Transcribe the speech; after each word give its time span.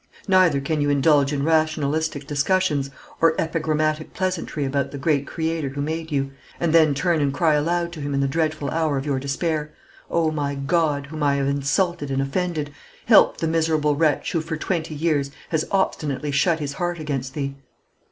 Neither 0.27 0.59
can 0.61 0.81
you 0.81 0.89
indulge 0.89 1.31
in 1.31 1.43
rationalistic 1.43 2.25
discussions 2.25 2.89
or 3.21 3.39
epigrammatic 3.39 4.15
pleasantry 4.15 4.65
about 4.65 4.89
the 4.89 4.97
Great 4.97 5.27
Creator 5.27 5.69
who 5.69 5.81
made 5.81 6.11
you, 6.11 6.31
and 6.59 6.73
then 6.73 6.95
turn 6.95 7.21
and 7.21 7.31
cry 7.31 7.53
aloud 7.53 7.91
to 7.91 8.01
Him 8.01 8.15
in 8.15 8.19
the 8.19 8.27
dreadful 8.27 8.71
hour 8.71 8.97
of 8.97 9.05
your 9.05 9.19
despair: 9.19 9.75
"O 10.09 10.31
my 10.31 10.55
God, 10.55 11.05
whom 11.05 11.21
I 11.21 11.35
have 11.35 11.45
insulted 11.47 12.09
and 12.09 12.19
offended, 12.19 12.71
help 13.05 13.37
the 13.37 13.47
miserable 13.47 13.95
wretch 13.95 14.31
who 14.31 14.41
for 14.41 14.57
twenty 14.57 14.95
years 14.95 15.29
has 15.49 15.65
obstinately 15.69 16.31
shut 16.31 16.57
his 16.59 16.73
heart 16.73 16.97
against 16.97 17.35
Thee!" 17.35 17.53